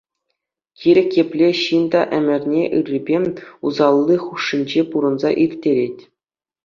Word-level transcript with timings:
Кирек 0.83 1.11
епле 1.23 1.49
ҫын 1.59 1.83
та 1.95 2.01
ӗмӗрне 2.19 2.63
ыррипе 2.77 3.17
усалли 3.67 4.17
хушшинче 4.25 4.81
пурӑнса 4.89 5.29
ирттерет. 5.43 5.97